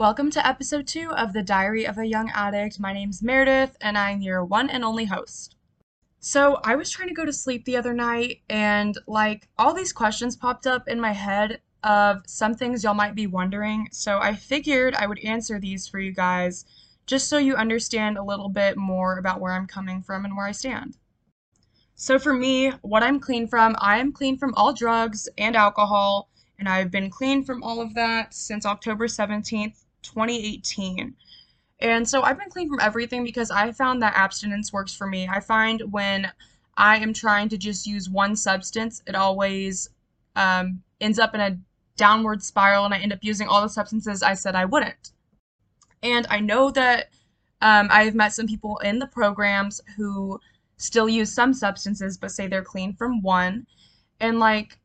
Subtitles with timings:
[0.00, 2.80] Welcome to episode two of The Diary of a Young Addict.
[2.80, 5.56] My name's Meredith, and I'm your one and only host.
[6.20, 9.92] So, I was trying to go to sleep the other night, and like all these
[9.92, 13.88] questions popped up in my head of some things y'all might be wondering.
[13.92, 16.64] So, I figured I would answer these for you guys
[17.04, 20.46] just so you understand a little bit more about where I'm coming from and where
[20.46, 20.96] I stand.
[21.94, 26.30] So, for me, what I'm clean from, I am clean from all drugs and alcohol,
[26.58, 31.14] and I've been clean from all of that since October 17th, 2018.
[31.80, 35.28] And so I've been clean from everything because I found that abstinence works for me.
[35.28, 36.30] I find when
[36.76, 39.88] I am trying to just use one substance, it always
[40.36, 41.58] um, ends up in a
[41.96, 45.12] downward spiral and I end up using all the substances I said I wouldn't.
[46.02, 47.10] And I know that
[47.60, 50.40] um, I've met some people in the programs who
[50.78, 53.66] still use some substances but say they're clean from one.
[54.18, 54.78] And like,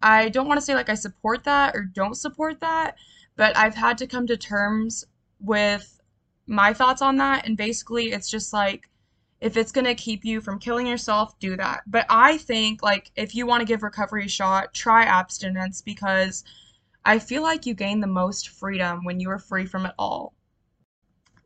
[0.00, 2.96] I don't want to say like I support that or don't support that,
[3.36, 5.04] but I've had to come to terms
[5.40, 6.00] with
[6.46, 7.46] my thoughts on that.
[7.46, 8.88] And basically, it's just like,
[9.40, 11.80] if it's going to keep you from killing yourself, do that.
[11.86, 16.44] But I think, like, if you want to give recovery a shot, try abstinence because
[17.04, 20.34] I feel like you gain the most freedom when you are free from it all.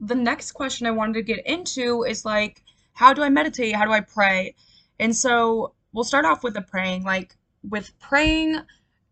[0.01, 2.63] The next question I wanted to get into is like,
[2.93, 3.75] how do I meditate?
[3.75, 4.55] How do I pray?
[4.99, 7.05] And so we'll start off with the praying.
[7.05, 7.35] Like,
[7.67, 8.61] with praying,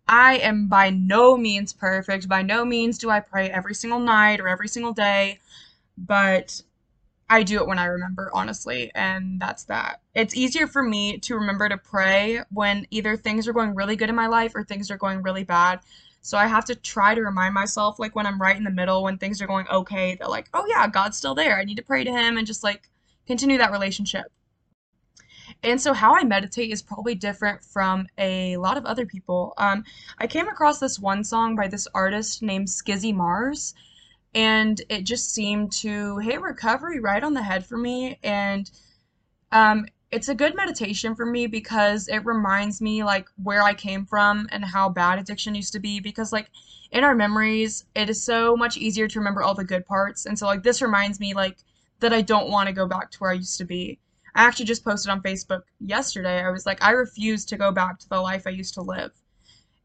[0.06, 2.28] I am by no means perfect.
[2.28, 5.40] By no means do I pray every single night or every single day,
[5.96, 6.60] but
[7.28, 10.02] I do it when I remember, honestly, and that's that.
[10.14, 14.10] It's easier for me to remember to pray when either things are going really good
[14.10, 15.80] in my life or things are going really bad.
[16.20, 19.02] So I have to try to remind myself, like when I'm right in the middle,
[19.02, 21.58] when things are going okay, that like, oh yeah, God's still there.
[21.58, 22.90] I need to pray to Him and just like
[23.26, 24.26] continue that relationship.
[25.62, 29.54] And so how I meditate is probably different from a lot of other people.
[29.56, 29.84] Um,
[30.18, 33.74] I came across this one song by this artist named Skizzy Mars,
[34.34, 38.18] and it just seemed to hit recovery right on the head for me.
[38.22, 38.70] And
[39.52, 44.04] um, it's a good meditation for me because it reminds me like where I came
[44.06, 46.00] from and how bad addiction used to be.
[46.00, 46.50] Because like
[46.90, 50.26] in our memories, it is so much easier to remember all the good parts.
[50.26, 51.56] And so like this reminds me like
[52.00, 53.98] that I don't want to go back to where I used to be.
[54.34, 56.42] I actually just posted on Facebook yesterday.
[56.42, 59.12] I was like, I refuse to go back to the life I used to live.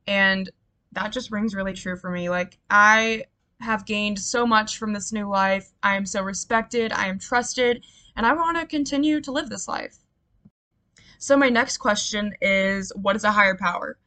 [0.08, 0.50] And
[0.94, 2.30] that just rings really true for me.
[2.30, 3.26] Like, I
[3.62, 5.70] have gained so much from this new life.
[5.84, 9.68] I am so respected, I am trusted, and I want to continue to live this
[9.68, 9.98] life.
[11.20, 13.98] So, my next question is what is a higher power?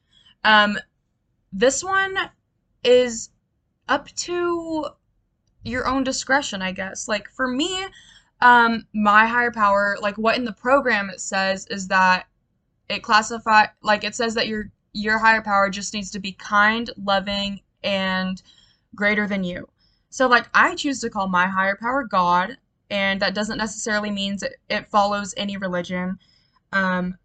[0.42, 0.78] Um,
[1.52, 2.16] this one
[2.82, 3.30] is
[3.88, 4.86] up to
[5.62, 7.06] your own discretion, I guess.
[7.06, 7.86] Like, for me,
[8.42, 12.26] um, my higher power, like what in the program it says is that
[12.88, 16.90] it classify like it says that your your higher power just needs to be kind,
[17.02, 18.42] loving, and
[18.96, 19.68] greater than you.
[20.10, 22.58] So like I choose to call my higher power God,
[22.90, 26.18] and that doesn't necessarily mean it, it follows any religion.
[26.72, 27.16] Um,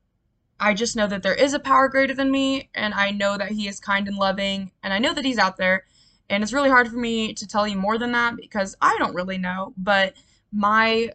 [0.60, 3.52] I just know that there is a power greater than me, and I know that
[3.52, 5.86] He is kind and loving, and I know that He's out there.
[6.30, 9.16] And it's really hard for me to tell you more than that because I don't
[9.16, 9.74] really know.
[9.78, 10.14] But
[10.52, 11.12] my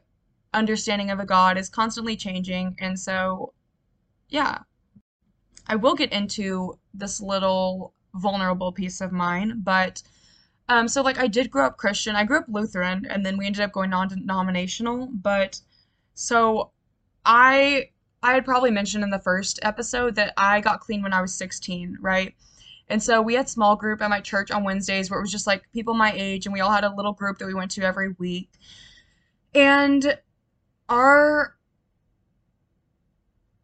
[0.54, 2.76] understanding of a god is constantly changing.
[2.80, 3.52] And so,
[4.28, 4.58] yeah,
[5.66, 10.02] I will get into this little vulnerable piece of mine, but
[10.68, 12.16] um, so like I did grow up Christian.
[12.16, 15.08] I grew up Lutheran, and then we ended up going non-denominational.
[15.12, 15.60] But
[16.14, 16.70] so
[17.24, 17.90] I
[18.22, 21.34] I had probably mentioned in the first episode that I got clean when I was
[21.34, 22.34] 16, right?
[22.88, 25.46] And so we had small group at my church on Wednesdays where it was just
[25.46, 27.82] like people my age, and we all had a little group that we went to
[27.82, 28.50] every week.
[29.54, 30.18] And
[30.88, 31.56] our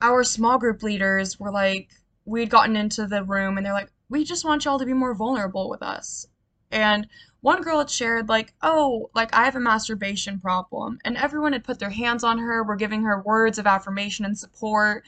[0.00, 1.88] our small group leaders were like
[2.24, 5.14] we'd gotten into the room and they're like we just want y'all to be more
[5.14, 6.26] vulnerable with us.
[6.70, 7.08] And
[7.40, 10.98] one girl had shared like oh like i have a masturbation problem.
[11.04, 14.38] And everyone had put their hands on her were giving her words of affirmation and
[14.38, 15.04] support.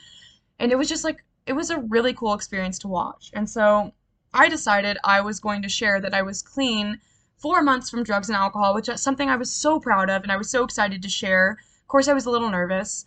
[0.58, 3.30] And it was just like it was a really cool experience to watch.
[3.34, 3.92] And so
[4.32, 7.00] i decided i was going to share that i was clean
[7.40, 10.30] four months from drugs and alcohol, which is something I was so proud of and
[10.30, 11.56] I was so excited to share.
[11.80, 13.04] Of course, I was a little nervous.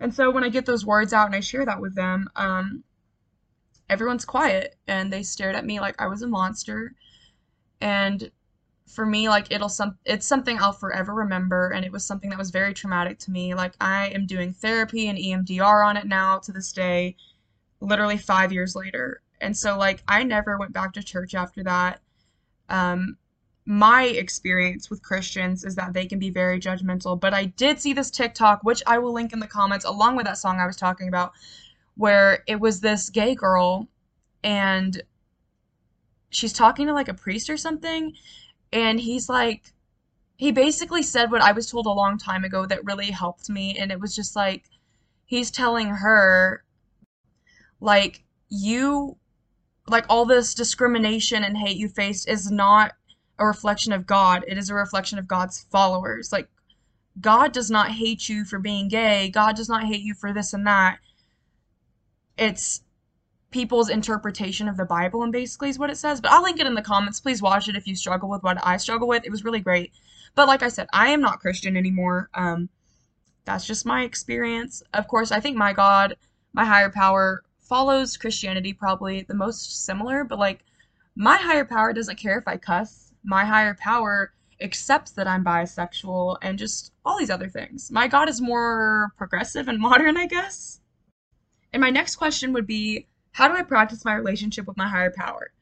[0.00, 2.84] And so when I get those words out and I share that with them, um,
[3.88, 6.94] everyone's quiet and they stared at me like I was a monster.
[7.80, 8.30] And
[8.86, 12.38] for me, like it'll some it's something I'll forever remember and it was something that
[12.38, 13.54] was very traumatic to me.
[13.54, 17.16] Like I am doing therapy and EMDR on it now to this day,
[17.80, 19.22] literally five years later.
[19.40, 22.00] And so like I never went back to church after that.
[22.68, 23.18] Um,
[23.66, 27.18] my experience with Christians is that they can be very judgmental.
[27.18, 30.26] But I did see this TikTok, which I will link in the comments, along with
[30.26, 31.32] that song I was talking about,
[31.96, 33.88] where it was this gay girl
[34.42, 35.02] and
[36.30, 38.12] she's talking to like a priest or something.
[38.72, 39.72] And he's like,
[40.36, 43.78] he basically said what I was told a long time ago that really helped me.
[43.78, 44.64] And it was just like,
[45.24, 46.64] he's telling her,
[47.80, 49.16] like, you,
[49.88, 52.92] like, all this discrimination and hate you faced is not
[53.38, 56.32] a reflection of God, it is a reflection of God's followers.
[56.32, 56.48] Like,
[57.20, 60.52] God does not hate you for being gay, God does not hate you for this
[60.52, 60.98] and that.
[62.36, 62.82] It's
[63.50, 66.20] people's interpretation of the Bible, and basically is what it says.
[66.20, 67.20] But I'll link it in the comments.
[67.20, 69.24] Please watch it if you struggle with what I struggle with.
[69.24, 69.92] It was really great.
[70.34, 72.28] But like I said, I am not Christian anymore.
[72.34, 72.68] Um,
[73.44, 74.82] that's just my experience.
[74.92, 76.16] Of course, I think my God,
[76.52, 80.64] my higher power, follows Christianity probably the most similar, but like
[81.16, 83.03] my higher power doesn't care if I cuss.
[83.24, 87.90] My higher power accepts that I'm bisexual and just all these other things.
[87.90, 90.80] My God is more progressive and modern, I guess.
[91.72, 95.10] And my next question would be how do I practice my relationship with my higher
[95.10, 95.52] power?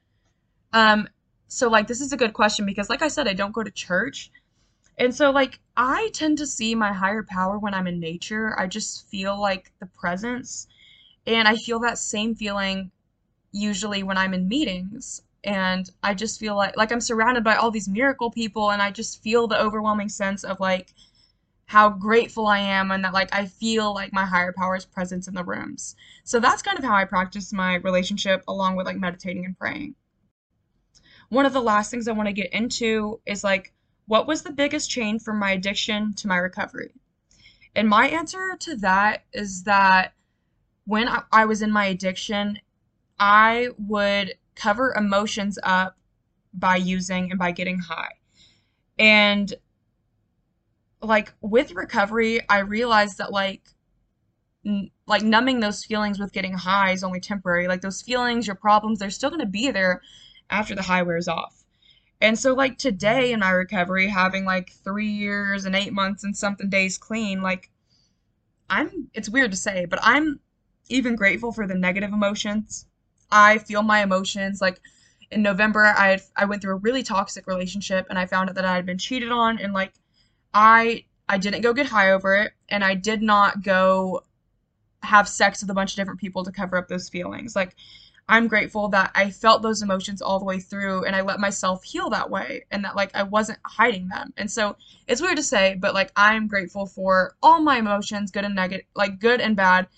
[0.72, 1.08] Um,
[1.48, 3.70] so like this is a good question because like I said, I don't go to
[3.70, 4.30] church.
[4.98, 8.58] And so like I tend to see my higher power when I'm in nature.
[8.58, 10.66] I just feel like the presence.
[11.26, 12.90] And I feel that same feeling
[13.52, 15.22] usually when I'm in meetings.
[15.44, 18.90] And I just feel like like I'm surrounded by all these miracle people and I
[18.90, 20.94] just feel the overwhelming sense of like
[21.66, 25.34] how grateful I am and that like I feel like my higher power's presence in
[25.34, 25.96] the rooms.
[26.24, 29.94] So that's kind of how I practice my relationship along with like meditating and praying.
[31.28, 33.72] One of the last things I want to get into is like
[34.06, 36.92] what was the biggest change from my addiction to my recovery?
[37.74, 40.12] And my answer to that is that
[40.84, 42.58] when I, I was in my addiction,
[43.18, 45.96] I would cover emotions up
[46.54, 48.12] by using and by getting high.
[48.99, 49.52] And
[51.00, 53.62] like with recovery, I realized that like
[54.64, 57.66] n- like numbing those feelings with getting high is only temporary.
[57.69, 60.02] Like those feelings, your problems, they're still going to be there
[60.50, 61.64] after the high wears off.
[62.20, 66.37] And so like today in my recovery, having like 3 years and 8 months and
[66.37, 67.70] something days clean, like
[68.70, 70.40] I'm it's weird to say, but I'm
[70.88, 72.87] even grateful for the negative emotions.
[73.32, 74.81] I feel my emotions like
[75.31, 78.64] in November I I went through a really toxic relationship and I found out that
[78.64, 79.94] I had been cheated on and like
[80.55, 84.23] I I didn't go get high over it, and I did not go
[85.02, 87.56] have sex with a bunch of different people to cover up those feelings.
[87.56, 87.75] Like
[88.29, 91.82] I'm grateful that I felt those emotions all the way through and I let myself
[91.82, 94.32] heal that way and that like I wasn't hiding them.
[94.37, 94.76] And so
[95.08, 98.87] it's weird to say, but like I'm grateful for all my emotions, good and negative,
[98.94, 99.88] like good and bad.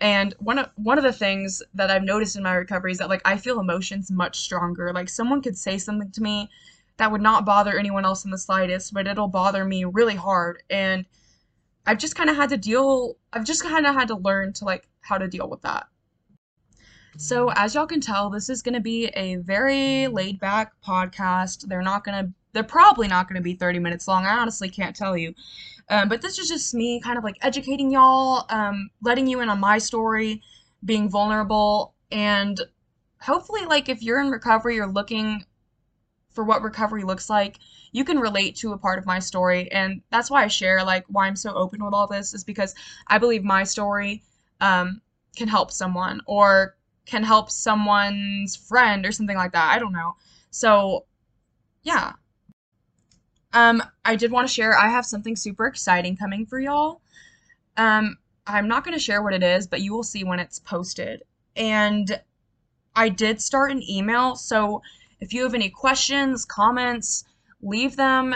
[0.00, 3.08] And one of one of the things that I've noticed in my recovery is that
[3.08, 4.92] like I feel emotions much stronger.
[4.92, 6.50] Like someone could say something to me
[6.98, 10.62] that would not bother anyone else in the slightest, but it'll bother me really hard.
[10.70, 11.04] And
[11.86, 14.64] I've just kind of had to deal, I've just kind of had to learn to
[14.64, 15.86] like how to deal with that.
[17.18, 21.66] So, as y'all can tell, this is going to be a very laid back podcast.
[21.66, 24.26] They're not going to, they're probably not going to be 30 minutes long.
[24.26, 25.34] I honestly can't tell you.
[25.88, 29.48] Um, but this is just me kind of like educating y'all, um, letting you in
[29.48, 30.42] on my story,
[30.84, 32.60] being vulnerable, and
[33.20, 35.44] hopefully, like, if you're in recovery or looking
[36.30, 37.58] for what recovery looks like,
[37.92, 39.70] you can relate to a part of my story.
[39.72, 42.74] And that's why I share, like, why I'm so open with all this is because
[43.06, 44.22] I believe my story
[44.60, 45.00] um,
[45.34, 49.74] can help someone or can help someone's friend or something like that.
[49.74, 50.16] I don't know.
[50.50, 51.06] So,
[51.82, 52.12] yeah.
[53.56, 57.00] Um, I did want to share, I have something super exciting coming for y'all.
[57.78, 60.58] Um, I'm not going to share what it is, but you will see when it's
[60.58, 61.22] posted.
[61.56, 62.20] And
[62.94, 64.82] I did start an email, so
[65.20, 67.24] if you have any questions, comments,
[67.62, 68.34] leave them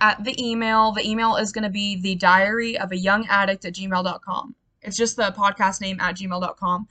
[0.00, 0.92] at the email.
[0.92, 4.54] The email is going to be the diary of a young addict at gmail.com.
[4.82, 6.86] It's just the podcast name at gmail.com.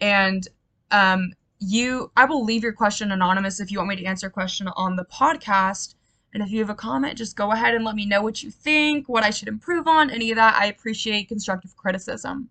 [0.00, 0.46] And
[0.92, 4.30] um, you, I will leave your question anonymous if you want me to answer a
[4.30, 5.96] question on the podcast.
[6.34, 8.50] And if you have a comment, just go ahead and let me know what you
[8.50, 10.54] think, what I should improve on, any of that.
[10.54, 12.50] I appreciate constructive criticism.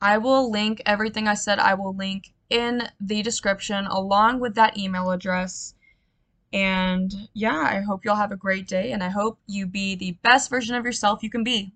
[0.00, 4.76] I will link everything I said, I will link in the description along with that
[4.76, 5.74] email address.
[6.52, 10.12] And yeah, I hope y'all have a great day and I hope you be the
[10.22, 11.72] best version of yourself you can be.